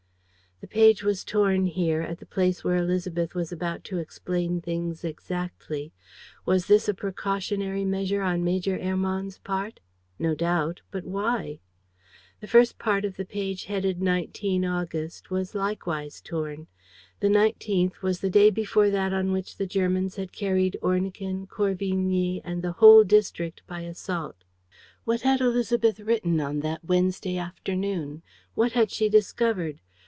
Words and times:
."The 0.71 0.77
page 0.77 1.01
was 1.03 1.23
torn 1.23 1.65
here, 1.65 2.01
at 2.03 2.19
the 2.19 2.25
place 2.27 2.63
where 2.63 2.79
Élisabeth 2.81 3.33
was 3.33 3.51
about 3.51 3.83
to 3.85 3.97
explain 3.97 4.61
things 4.61 5.03
exactly. 5.03 5.91
Was 6.45 6.67
this 6.67 6.87
a 6.87 6.93
precautionary 6.93 7.83
measure 7.83 8.21
on 8.21 8.43
Major 8.43 8.77
Hermann's 8.77 9.39
part? 9.39 9.79
No 10.19 10.35
doubt; 10.35 10.81
but 10.91 11.03
why? 11.03 11.61
The 12.41 12.47
first 12.47 12.77
part 12.77 13.05
of 13.05 13.17
the 13.17 13.25
page 13.25 13.65
headed 13.65 14.03
19 14.03 14.63
August 14.63 15.31
was 15.31 15.55
likewise 15.55 16.21
torn. 16.21 16.67
The 17.21 17.29
nineteenth 17.29 18.03
was 18.03 18.19
the 18.19 18.29
day 18.29 18.51
before 18.51 18.87
t 18.91 18.95
on 18.95 19.31
which 19.31 19.57
the 19.57 19.65
Germans 19.67 20.15
had 20.17 20.31
carried 20.31 20.77
Ornequin, 20.83 21.47
Corvigny 21.47 22.39
and 22.45 22.61
the 22.61 22.73
whole 22.73 23.03
district 23.03 23.63
by 23.65 23.81
assault. 23.81 24.43
What 25.05 25.21
had 25.21 25.39
Élisabeth 25.39 26.05
written 26.05 26.39
on 26.39 26.59
that 26.59 26.85
Wednesday 26.85 27.37
afternoon? 27.39 28.21
What 28.53 28.73
had 28.73 28.91
she 28.91 29.09
discovered? 29.09 29.79